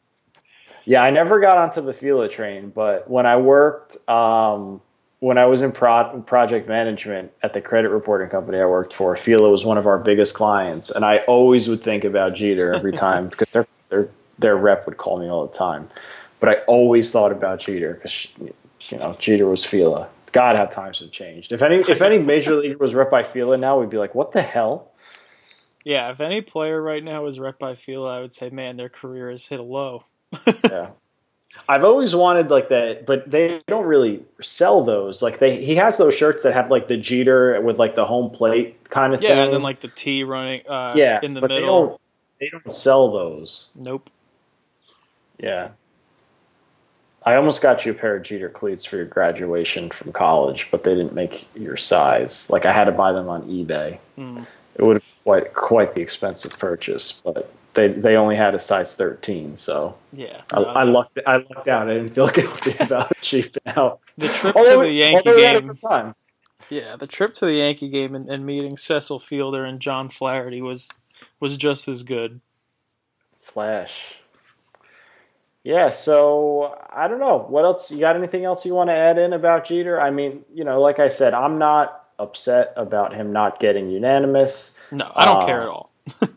[0.85, 4.81] yeah, I never got onto the Fila train, but when I worked, um,
[5.19, 9.17] when I was in pro- project management at the credit reporting company I worked for,
[9.17, 12.93] Fila was one of our biggest clients, and I always would think about Jeter every
[12.93, 14.09] time because they're they're
[14.39, 15.89] their rep would call me all the time.
[16.41, 21.01] But I always thought about Jeter because you know Jeter was Fila God, how times
[21.01, 21.53] have changed.
[21.53, 24.33] If any, if any major leaguer was rep by Fila now, we'd be like, what
[24.33, 24.91] the hell?
[25.85, 28.89] Yeah, if any player right now is rep by Fila, I would say, man, their
[28.89, 30.05] career has hit a low.
[30.65, 30.91] yeah.
[31.69, 35.23] I've always wanted like that, but they don't really sell those.
[35.23, 38.31] Like they, he has those shirts that have like the Jeter with like the home
[38.31, 39.37] plate kind of yeah, thing.
[39.37, 41.61] Yeah, and then like the T running uh, yeah, in the but middle.
[41.61, 42.01] they don't.
[42.41, 43.71] They don't sell those.
[43.77, 44.09] Nope.
[45.39, 45.71] Yeah.
[47.25, 50.83] I almost got you a pair of Jeter cleats for your graduation from college, but
[50.83, 52.51] they didn't make your size.
[52.51, 53.99] Like I had to buy them on eBay.
[54.19, 54.47] Mm.
[54.75, 58.59] It would have been quite quite the expensive purchase, but they they only had a
[58.59, 60.43] size 13, so Yeah.
[60.53, 61.89] I, no, I lucked I lucked out.
[61.89, 64.01] I didn't feel guilty about cheaping out.
[64.19, 66.15] the trip Although to the Yankee although we had a game.
[66.71, 70.61] Yeah, the trip to the Yankee game and, and meeting Cecil Fielder and John Flaherty
[70.63, 70.89] was
[71.39, 72.41] was just as good.
[73.41, 74.22] Flash.
[75.65, 77.39] Yeah, so I don't know.
[77.39, 77.93] What else?
[77.93, 80.01] You got anything else you want to add in about Jeter?
[80.01, 84.77] I mean, you know, like I said, I'm not upset about him not getting unanimous.
[84.91, 85.91] No, I don't Uh, care at all.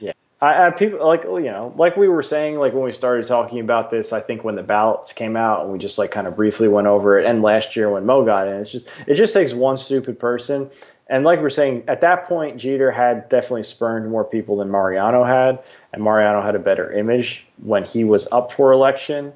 [0.00, 0.12] Yeah.
[0.40, 3.58] I, I people like you know, like we were saying, like when we started talking
[3.58, 6.36] about this, I think when the ballots came out and we just like kind of
[6.36, 9.34] briefly went over it, and last year when Mo got in, it's just it just
[9.34, 10.70] takes one stupid person.
[11.08, 15.24] And like we're saying, at that point, Jeter had definitely spurned more people than Mariano
[15.24, 15.60] had,
[15.92, 19.32] and Mariano had a better image when he was up for election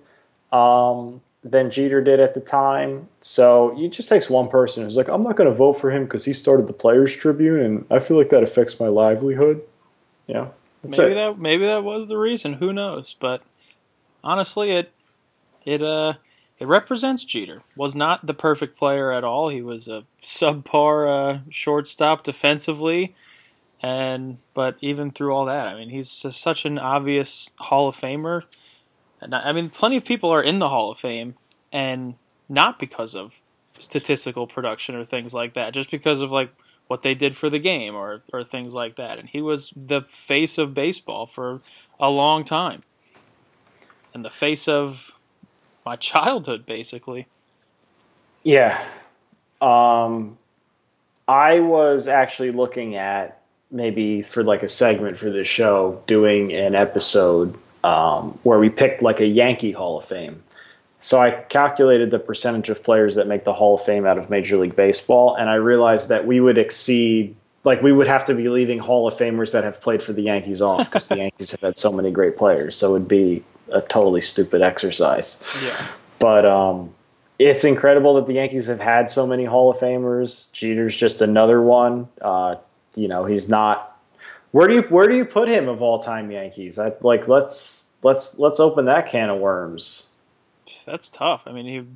[0.53, 3.09] um, than Jeter did at the time.
[3.21, 6.05] So it just takes one person who's like, I'm not going to vote for him
[6.05, 9.63] because he started the Players Tribune, and I feel like that affects my livelihood.
[10.27, 10.49] Yeah,
[10.85, 11.15] maybe it.
[11.15, 12.53] that maybe that was the reason.
[12.53, 13.17] Who knows?
[13.19, 13.43] But
[14.23, 14.93] honestly, it
[15.65, 16.15] it uh
[16.59, 17.63] it represents Jeter.
[17.77, 19.49] Was not the perfect player at all.
[19.49, 23.15] He was a subpar uh, shortstop defensively,
[23.83, 28.43] and but even through all that, I mean, he's such an obvious Hall of Famer.
[29.21, 31.35] And I I mean, plenty of people are in the Hall of Fame,
[31.73, 32.15] and
[32.49, 33.41] not because of
[33.81, 36.53] statistical production or things like that, just because of like
[36.87, 39.19] what they did for the game or or things like that.
[39.19, 41.61] And he was the face of baseball for
[41.99, 42.83] a long time,
[44.15, 45.13] and the face of
[45.85, 47.27] my childhood, basically.
[48.43, 48.79] Yeah.
[49.61, 50.39] Um,
[51.29, 53.41] I was actually looking at
[53.71, 59.03] maybe for like a segment for this show doing an episode um, where we picked
[59.03, 60.43] like a Yankee Hall of Fame.
[61.01, 64.31] So I calculated the percentage of players that make the Hall of Fame out of
[64.31, 68.35] Major League Baseball, and I realized that we would exceed, like we would have to
[68.35, 71.51] be leaving Hall of Famers that have played for the Yankees off because the Yankees
[71.53, 72.77] have had so many great players.
[72.77, 73.43] So it would be
[73.73, 75.45] a totally stupid exercise.
[75.63, 75.87] Yeah.
[76.19, 76.95] But um,
[77.39, 80.53] it's incredible that the Yankees have had so many Hall of Famers.
[80.53, 82.09] Jeter's just another one.
[82.21, 82.57] Uh,
[82.95, 83.89] you know, he's not.
[84.53, 86.79] Where do you where do you put him of all time Yankees?
[86.79, 90.13] I, like let's let's let's open that can of worms.
[90.85, 91.43] That's tough.
[91.47, 91.87] I mean, he.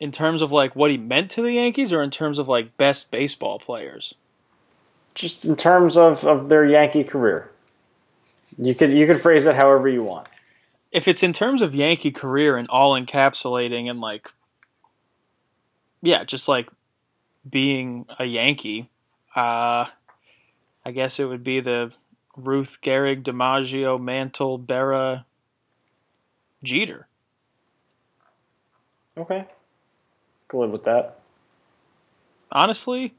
[0.00, 2.76] In terms of like what he meant to the Yankees, or in terms of like
[2.76, 4.14] best baseball players.
[5.14, 7.48] Just in terms of, of their Yankee career,
[8.58, 10.28] you could you could phrase it however you want.
[10.92, 14.32] if it's in terms of Yankee career and all encapsulating and like
[16.02, 16.68] yeah, just like
[17.48, 18.90] being a Yankee,
[19.36, 19.86] uh
[20.86, 21.92] I guess it would be the
[22.36, 25.24] Ruth Gehrig, DiMaggio, Mantle, Berra,
[26.62, 27.08] Jeter.
[29.16, 29.46] Okay,
[30.48, 31.18] could live with that.
[32.52, 33.14] Honestly,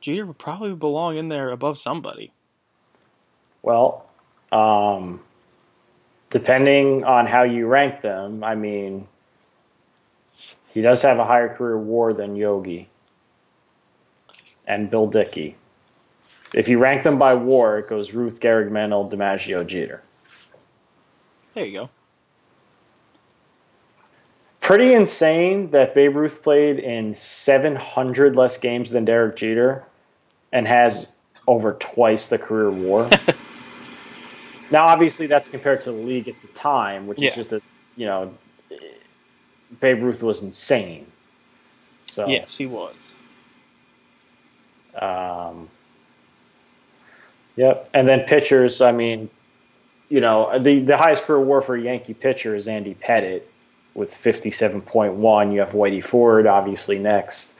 [0.00, 2.32] Jeter would probably belong in there above somebody.
[3.62, 4.08] Well,
[4.56, 5.20] um,
[6.30, 9.06] depending on how you rank them, I mean,
[10.70, 12.88] he does have a higher career WAR than Yogi
[14.66, 15.56] and Bill Dickey.
[16.54, 20.02] If you rank them by WAR, it goes Ruth, Gehrig, Mantle, DiMaggio, Jeter.
[21.54, 21.90] There you go.
[24.60, 29.84] Pretty insane that Babe Ruth played in 700 less games than Derek Jeter
[30.50, 31.12] and has
[31.46, 33.10] over twice the career WAR.
[34.70, 37.28] now, obviously, that's compared to the league at the time, which Yeah.
[37.30, 37.62] is just a
[37.96, 38.34] you know,
[39.80, 41.06] Babe Ruth was insane.
[42.02, 43.14] So Yes, he was.
[44.94, 45.68] Um,
[47.56, 47.88] yep.
[47.92, 49.28] And then pitchers, I mean,
[50.08, 53.42] you know, the, the highest career war for a Yankee pitcher is Andy Pettitte
[53.94, 55.52] with 57.1.
[55.52, 57.54] You have Whitey Ford, obviously, next.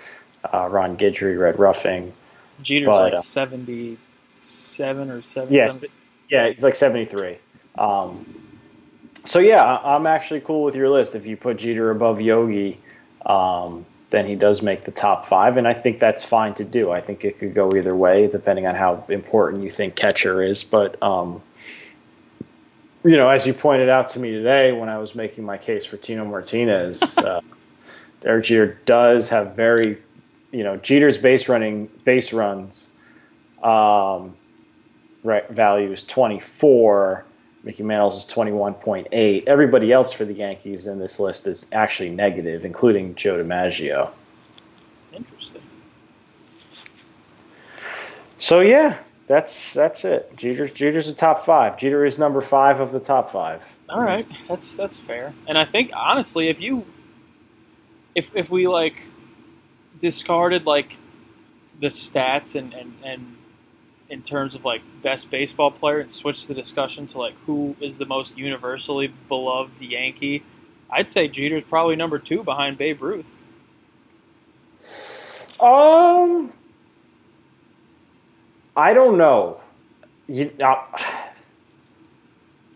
[0.44, 2.12] Uh, Ron Guidry, Red Ruffing.
[2.62, 5.82] Jeter's But, like uh, 77 or 7 Yes.
[5.82, 5.88] Yeah,
[6.28, 7.38] he's like 73.
[7.76, 8.24] Um,
[9.24, 11.14] so, yeah, I'm actually cool with your list.
[11.14, 12.80] If you put Jeter above Yogi,
[13.24, 16.90] um, then he does make the top five, and I think that's fine to do.
[16.90, 20.62] I think it could go either way, depending on how important you think catcher is.
[20.62, 21.42] But um,
[23.04, 25.84] you know, as you pointed out to me today when I was making my case
[25.84, 27.40] for Tino Martinez, uh,
[28.20, 29.98] Derek Jeter does have very,
[30.52, 32.90] you know, Jeter's base running base runs,
[33.62, 34.36] um,
[35.50, 37.24] value is 24.
[37.62, 39.44] Mickey Mantle's is 21.8.
[39.48, 44.10] Everybody else for the Yankees in this list is actually negative, including Joe DiMaggio.
[45.12, 45.62] Interesting.
[48.38, 50.36] So yeah, that's that's it.
[50.36, 51.78] Jeter Jeter's the top five.
[51.78, 53.66] Jeter is number five of the top five.
[53.88, 55.32] All right, that's that's fair.
[55.48, 56.84] And I think honestly, if you
[58.14, 59.00] if if we like
[59.98, 60.96] discarded like
[61.80, 63.36] the stats and and and
[64.08, 67.98] in terms of like best baseball player and switch the discussion to like who is
[67.98, 70.42] the most universally beloved Yankee,
[70.90, 73.38] I'd say Jeter's probably number two behind Babe Ruth.
[75.60, 76.52] Um,
[78.76, 79.60] I don't know.
[80.28, 80.84] You, uh,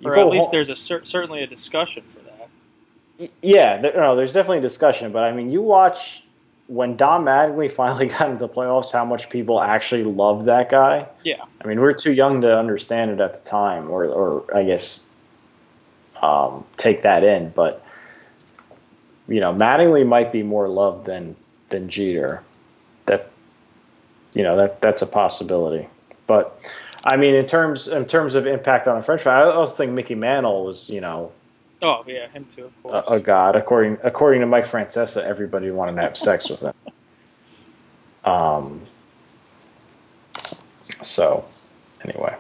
[0.05, 0.51] or at least home.
[0.53, 3.31] there's a cer- certainly a discussion for that.
[3.43, 5.13] Yeah, there, no, there's definitely a discussion.
[5.13, 6.25] But I mean, you watch
[6.71, 11.09] when Don Mattingly finally got into the playoffs, how much people actually loved that guy.
[11.25, 11.45] Yeah.
[11.63, 14.63] I mean, we are too young to understand it at the time, or, or I
[14.63, 15.05] guess
[16.23, 17.51] um, take that in.
[17.51, 17.85] But
[19.29, 21.37] you know, Mattingly might be more loved than
[21.69, 22.43] than Jeter
[23.07, 23.31] that
[24.33, 25.89] you know that that's a possibility.
[26.27, 26.73] But
[27.05, 30.15] I mean, in terms in terms of impact on the French I also think Mickey
[30.15, 31.33] Mantle was you know.
[31.83, 33.05] Oh yeah, him too, of course.
[33.09, 36.73] A, a god, according according to Mike Francesa, everybody wanted to have sex with him.
[38.25, 38.81] Um.
[41.03, 41.45] So,
[42.05, 42.37] anyway,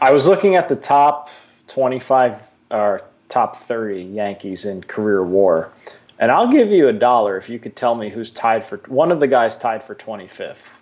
[0.00, 1.30] I was looking at the top
[1.68, 2.40] twenty-five
[2.70, 5.70] or top thirty Yankees in career WAR,
[6.18, 9.12] and I'll give you a dollar if you could tell me who's tied for one
[9.12, 10.78] of the guys tied for 25th.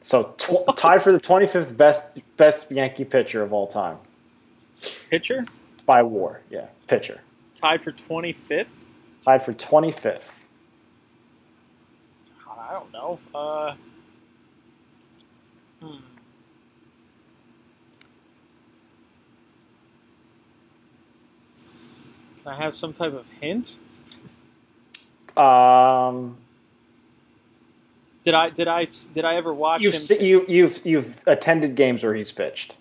[0.00, 3.98] So tw- tied for the 25th best best Yankee pitcher of all time.
[5.10, 5.44] Pitcher?
[5.86, 7.20] By WAR, yeah, pitcher.
[7.54, 8.66] Tied for 25th?
[9.22, 10.34] Tied for 25th.
[12.48, 13.18] I don't know.
[13.32, 13.74] Uh,
[15.80, 15.96] hmm.
[22.42, 23.78] Can I have some type of hint?
[25.36, 26.36] Um,
[28.24, 30.16] did I did I did I ever watch you've him?
[30.20, 32.76] You you've you've attended games where he's pitched.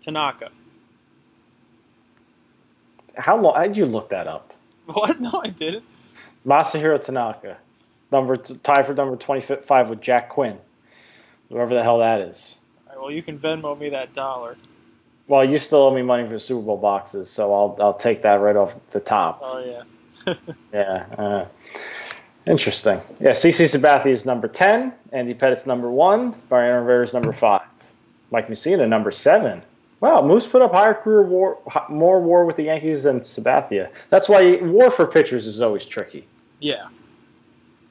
[0.00, 0.50] Tanaka.
[3.16, 3.60] How long?
[3.62, 4.54] Did you look that up?
[4.86, 5.20] What?
[5.20, 5.84] No, I didn't.
[6.44, 7.58] Masahiro Tanaka,
[8.10, 10.58] number tie for number twenty five with Jack Quinn,
[11.48, 12.58] whoever the hell that is.
[12.86, 14.56] All right, well, you can Venmo me that dollar.
[15.28, 18.22] Well, you still owe me money for the Super Bowl boxes, so I'll I'll take
[18.22, 19.40] that right off the top.
[19.44, 19.84] Oh
[20.26, 20.34] yeah.
[20.72, 21.06] yeah.
[21.16, 21.44] Uh,
[22.48, 23.00] interesting.
[23.20, 24.92] Yeah, CC Sabathia is number ten.
[25.12, 26.34] Andy Pettitte's number one.
[26.50, 27.62] Mariano Rivera is number five.
[28.32, 29.62] Mike Mussina number seven.
[30.00, 31.58] Wow, Moose put up higher career war,
[31.90, 33.90] more WAR with the Yankees than Sabathia.
[34.08, 36.26] That's why WAR for pitchers is always tricky.
[36.58, 36.88] Yeah,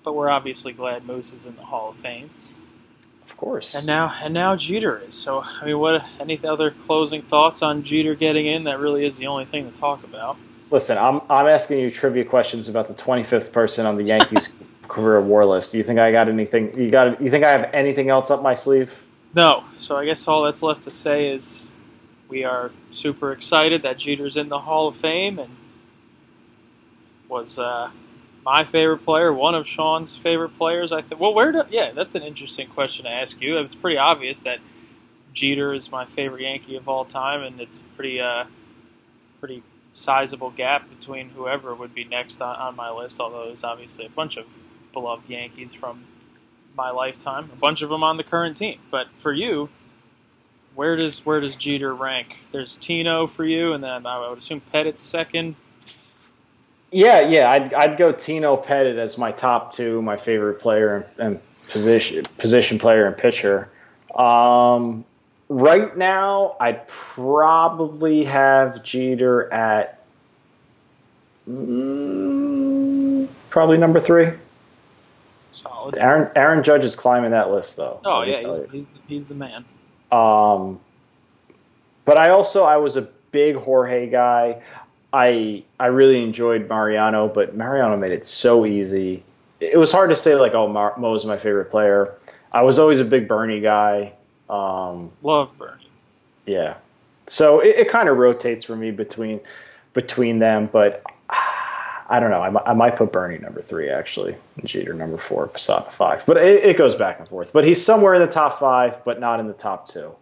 [0.04, 2.32] but we're obviously glad Moose is in the Hall of Fame.
[3.26, 3.76] Of course.
[3.76, 5.14] And now, and now Jeter is.
[5.14, 6.04] So, I mean, what?
[6.20, 8.64] Any other closing thoughts on Jeter getting in?
[8.64, 10.38] That really is the only thing to talk about.
[10.72, 14.56] Listen, I'm I'm asking you trivia questions about the 25th person on the Yankees
[14.88, 15.72] career WAR list.
[15.74, 16.80] Do you think I got anything?
[16.80, 17.22] You got?
[17.22, 19.00] You think I have anything else up my sleeve?
[19.36, 19.64] No.
[19.78, 21.70] So I guess all that's left to say is
[22.30, 25.56] we are super excited that Jeter's in the Hall of Fame and
[27.28, 27.90] was uh,
[28.46, 30.92] my favorite player, one of Sean's favorite players.
[30.92, 31.20] I think.
[31.20, 31.52] Well, where?
[31.52, 33.58] Do, yeah, that's an interesting question to ask you.
[33.58, 34.60] It's pretty obvious that
[35.34, 38.46] Jeter is my favorite Yankee of all time, and it's pretty, uh,
[39.40, 39.64] pretty
[39.94, 43.20] sizable gap between whoever would be next on, on my list.
[43.20, 44.46] Although there's obviously a bunch of
[44.94, 46.06] beloved Yankees from
[46.76, 48.80] my lifetime, a bunch of them on the current team.
[48.90, 49.70] But for you,
[50.80, 52.40] where does where does Jeter rank?
[52.54, 55.56] There's Tino for you, and then I would assume Pettitte's second.
[56.90, 61.42] Yeah, yeah, I'd, I'd go Tino Pettitte as my top two, my favorite player and,
[61.68, 63.70] position position player and pitcher.
[64.16, 65.04] Um,
[65.50, 70.02] right now, I'd probably have Jeter at
[71.46, 74.30] mm, probably number three.
[75.52, 75.98] Solid.
[75.98, 78.00] Aaron Aaron Judge is climbing that list though.
[78.06, 79.66] Oh yeah, he's, he's, he's the man.
[80.12, 80.80] Um,
[82.06, 84.62] but I also I was a big Jorge guy.
[85.14, 89.24] I I really enjoyed Mariano, but Mariano made it so easy.
[89.60, 92.16] It was hard to say like, oh, Mar- Mo is my favorite player.
[92.52, 94.14] I was always a big Bernie guy.
[94.50, 95.76] Um, Love Bernie.
[96.46, 96.78] Yeah,
[97.28, 99.40] so it, it kind of rotates for me between
[99.94, 101.04] between them, but
[102.12, 102.42] I don't know.
[102.42, 106.26] I, I might put Bernie number three actually, and Jeter number four, Posada five.
[106.26, 107.54] But it, it goes back and forth.
[107.54, 110.16] But he's somewhere in the top five, but not in the top two.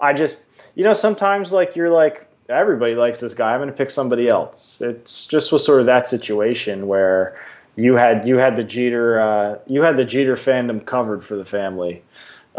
[0.00, 3.52] I just, you know, sometimes like you're like everybody likes this guy.
[3.52, 4.80] I'm going to pick somebody else.
[4.80, 7.38] It's just was sort of that situation where
[7.76, 11.44] you had you had the Jeter uh, you had the Jeter fandom covered for the
[11.44, 12.02] family.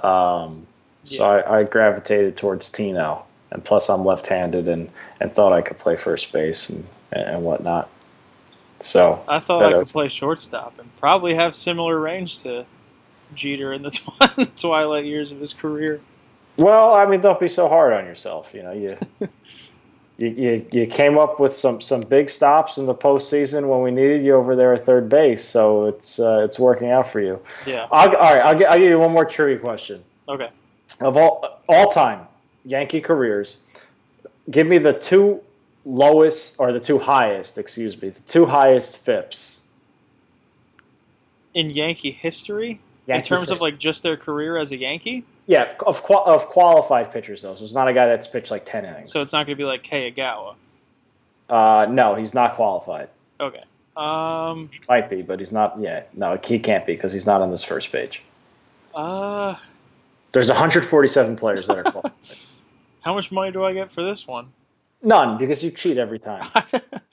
[0.02, 0.66] Um,
[1.04, 5.78] so I, I gravitated towards Tino, and plus I'm left-handed and and thought I could
[5.78, 7.90] play first base and and whatnot.
[8.80, 12.66] So I thought I could was- play shortstop and probably have similar range to
[13.36, 13.92] Jeter in the
[14.36, 16.02] twi- twilight years of his career.
[16.58, 18.54] Well, I mean, don't be so hard on yourself.
[18.54, 18.98] You know, you
[20.18, 23.92] you, you, you came up with some, some big stops in the postseason when we
[23.92, 27.42] needed you over there at third base, so it's uh, it's working out for you.
[27.66, 27.88] Yeah.
[27.92, 30.04] I'll, all right, I'll, gi- I'll give you one more trivia question.
[30.28, 30.50] Okay.
[31.00, 32.28] Of all all time
[32.66, 33.60] Yankee careers,
[34.52, 35.42] give me the two
[35.86, 39.62] lowest or the two highest, excuse me, the two highest FIPS.
[41.54, 42.80] In Yankee history, in
[43.16, 47.12] Yankee terms of like just their career as a Yankee, yeah, of qua- of qualified
[47.12, 49.12] pitchers though, so it's not a guy that's pitched like ten innings.
[49.12, 50.54] so it's not going to be like Kei Igawa.
[51.50, 53.10] uh, no, he's not qualified.
[53.40, 53.64] Okay.
[53.98, 54.70] Um.
[54.88, 55.78] Might be, but he's not.
[55.80, 58.22] Yeah, no, he can't be because he's not on this first page.
[58.94, 59.56] Uh.
[60.32, 62.38] There's 147 players that are qualified.
[63.02, 64.52] How much money do I get for this one?
[65.02, 66.48] None, because you cheat every time.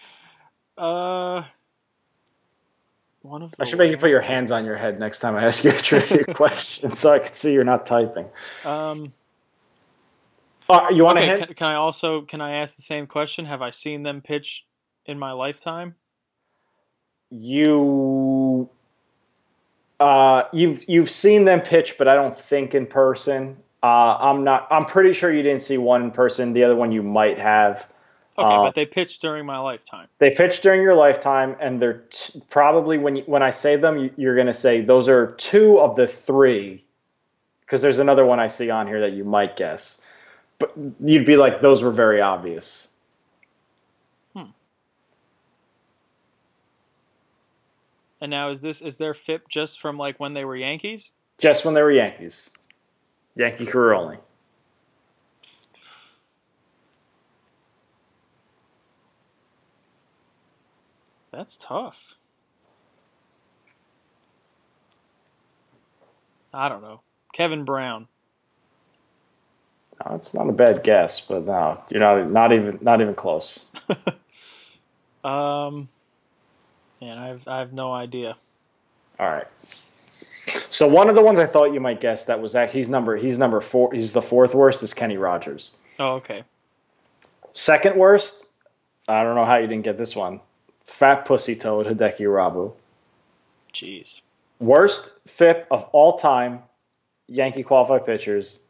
[0.79, 1.45] uh.
[3.23, 5.45] One of I should make you put your hands on your head next time I
[5.45, 8.27] ask you a trivia question, so I can see you're not typing.
[8.65, 9.13] Um.
[10.69, 13.45] Uh, you want to Okay, can, can I also can I ask the same question?
[13.45, 14.65] Have I seen them pitch
[15.07, 15.95] in my lifetime?
[17.31, 18.69] You,
[19.99, 23.57] uh, you've you've seen them pitch, but I don't think in person.
[23.83, 24.67] Uh, I'm not.
[24.71, 26.53] I'm pretty sure you didn't see one in person.
[26.55, 27.89] The other one you might have.
[28.39, 30.09] Okay, Uh, but they pitched during my lifetime.
[30.19, 33.97] They pitched during your lifetime, and they're t- probably when you, when I say them,
[33.99, 36.85] you- you're going to say those are two of the three,
[37.61, 40.05] because there's another one I see on here that you might guess,
[40.59, 40.73] but
[41.03, 42.89] you'd be like those were very obvious.
[44.35, 44.51] Hmm.
[48.21, 51.13] And now is this is their FIP just from like when they were Yankees?
[51.39, 52.51] Just when they were Yankees,
[53.37, 54.19] Yankee career only.
[61.33, 61.99] That's tough.
[66.53, 67.03] I don't know.
[67.35, 68.09] Kevin Brown.
[70.05, 73.69] No, it's not a bad guess, but no, you're not not even not even close.
[75.25, 75.89] Um,
[77.01, 78.37] man, I have I have no idea.
[79.19, 79.47] All right.
[80.69, 83.17] So one of the ones I thought you might guess that was that he's number
[83.17, 85.77] he's number four he's the fourth worst is Kenny Rogers.
[85.99, 86.45] Oh, okay.
[87.53, 88.47] Second worst,
[89.09, 90.41] I don't know how you didn't get this one.
[90.85, 92.73] Fat Pussy Toad Hideki Irabu.
[93.73, 94.21] Jeez.
[94.59, 96.63] Worst FIP of all time,
[97.29, 98.61] Yankee qualified pitchers,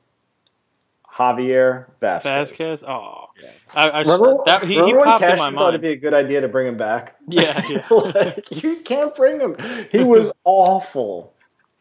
[1.11, 2.23] Javier Vazquez.
[2.53, 2.85] Vazquez.
[2.89, 3.51] Oh, Yeah.
[3.75, 5.75] I, I Remember, that he, he remember when popped in Cashman my thought mind.
[5.75, 7.17] it'd be a good idea to bring him back?
[7.29, 7.87] Yeah, yeah.
[7.91, 9.57] like, you can't bring him.
[9.93, 11.33] He was awful.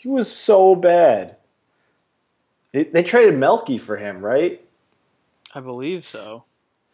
[0.06, 1.36] He was so bad.
[2.74, 4.62] They, they traded Melky for him, right?
[5.56, 6.44] I believe so.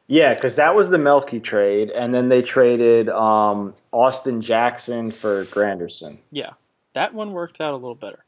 [0.08, 5.44] Yeah, because that was the Melky trade, and then they traded um, Austin Jackson for
[5.44, 6.20] Granderson.
[6.32, 6.52] Yeah,
[6.94, 8.24] that one worked out a little better.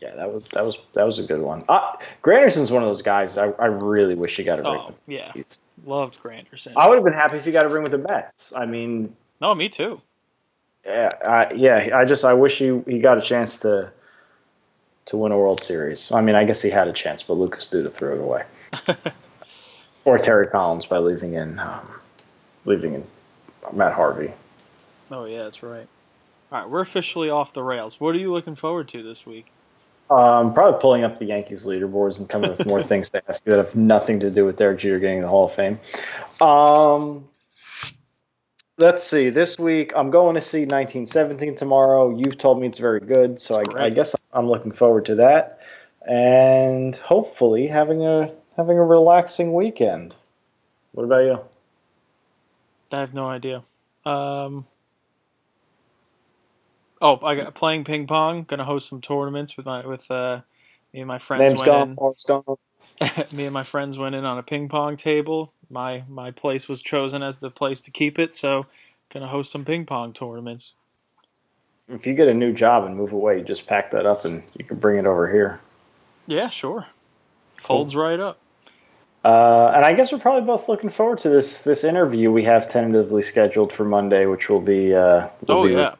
[0.00, 1.62] Yeah, that was that was that was a good one.
[1.68, 4.94] Uh, Granderson's one of those guys I, I really wish he got a ring Oh,
[5.06, 6.72] yeah, He's- loved Granderson.
[6.74, 8.54] I would have been happy if he got a ring with the Mets.
[8.56, 10.00] I mean, no, me too.
[10.86, 11.90] yeah, I, yeah.
[11.98, 13.92] I just I wish he, he got a chance to
[15.06, 16.12] to win a World Series.
[16.12, 18.44] I mean, I guess he had a chance, but Lucas Duda threw it away,
[20.04, 21.88] or Terry Collins by leaving in um,
[22.64, 23.04] leaving in
[23.72, 24.32] Matt Harvey.
[25.10, 25.86] Oh yeah, that's right.
[26.52, 28.00] All right, we're officially off the rails.
[28.00, 29.46] What are you looking forward to this week?
[30.08, 33.52] Um, probably pulling up the Yankees leaderboards and coming with more things to ask you
[33.52, 35.80] that have nothing to do with Derek Jeter getting the Hall of Fame.
[36.40, 37.26] Um,
[38.78, 39.30] let's see.
[39.30, 42.10] This week, I'm going to see 1917 tomorrow.
[42.10, 45.60] You've told me it's very good, so I, I guess I'm looking forward to that,
[46.06, 50.14] and hopefully having a having a relaxing weekend.
[50.92, 51.40] What about you?
[52.92, 53.62] I have no idea.
[54.04, 54.66] Um,
[57.00, 58.44] oh, I got playing ping pong.
[58.44, 60.40] Going to host some tournaments with my with uh,
[60.92, 61.40] me and my friends.
[61.40, 61.88] Name's went gone.
[61.90, 61.96] in.
[62.00, 62.44] Mark's gone.
[63.36, 65.52] me and my friends went in on a ping pong table.
[65.70, 68.66] My my place was chosen as the place to keep it, so
[69.12, 70.74] gonna host some ping pong tournaments.
[71.88, 74.42] If you get a new job and move away, you just pack that up and
[74.58, 75.60] you can bring it over here.
[76.26, 76.86] Yeah, sure.
[77.54, 78.38] Folds right up.
[79.24, 82.68] Uh, and I guess we're probably both looking forward to this this interview we have
[82.68, 84.94] tentatively scheduled for Monday, which will be.
[84.94, 85.94] Uh, will Oh be yeah.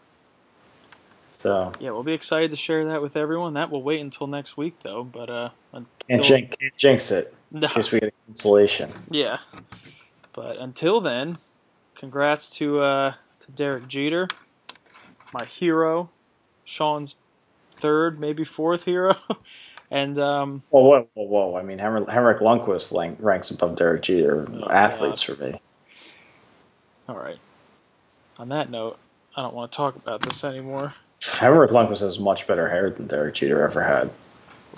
[1.28, 3.54] So yeah, we'll be excited to share that with everyone.
[3.54, 5.04] That will wait until next week though.
[5.04, 8.92] But uh, until, jinx, jinx it no, in case we get a cancellation.
[9.10, 9.38] yeah.
[10.34, 11.38] But until then,
[11.96, 14.28] congrats to uh, to Derek Jeter,
[15.32, 16.12] my hero,
[16.64, 17.16] Sean's
[17.72, 19.16] third, maybe fourth hero,
[19.90, 21.56] and um, Whoa, whoa, whoa, whoa!
[21.56, 25.60] I mean, Henrik, Henrik Lundqvist ranks above Derek Jeter Oh, athletes for me.
[27.08, 27.38] all right.
[28.38, 28.98] On that note,
[29.36, 30.94] I don't want to talk about this anymore.
[31.34, 34.10] Henrik Lundqvist has much better hair than Derek Jeter ever had.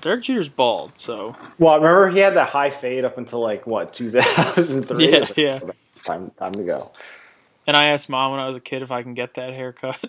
[0.00, 3.66] Derek Jeter's bald, so Well, I remember he had that high fade up until like
[3.66, 5.10] what 2003.
[5.10, 5.60] Yeah, yeah.
[5.90, 6.92] It's time, time to go.
[7.66, 9.98] and I asked mom when I was a kid if I can get that haircut.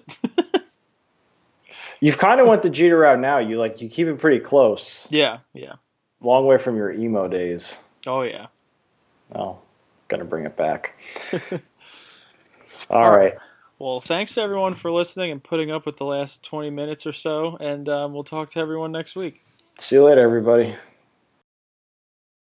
[2.02, 3.40] You've kind of went the Jeter route now.
[3.40, 5.08] You like you keep it pretty close.
[5.12, 5.74] yeah, yeah.
[6.22, 7.82] Long way from your emo days.
[8.08, 8.48] Oh yeah.
[9.34, 9.58] Oh,
[10.08, 10.98] gonna bring it back.
[12.90, 13.34] All All right.
[13.34, 13.38] right.
[13.80, 17.14] Well, thanks to everyone for listening and putting up with the last 20 minutes or
[17.14, 19.42] so, and um, we'll talk to everyone next week.
[19.78, 20.76] See you later, everybody.